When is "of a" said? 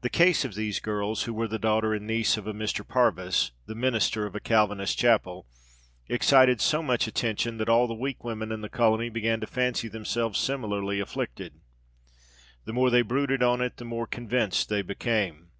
2.36-2.52, 4.26-4.40